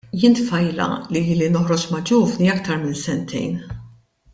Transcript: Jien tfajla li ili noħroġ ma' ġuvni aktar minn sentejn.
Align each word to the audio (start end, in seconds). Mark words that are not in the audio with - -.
Jien 0.19 0.35
tfajla 0.37 0.87
li 1.17 1.21
ili 1.35 1.51
noħroġ 1.57 1.85
ma' 1.93 2.01
ġuvni 2.13 2.53
aktar 2.59 2.83
minn 2.87 3.01
sentejn. 3.07 3.57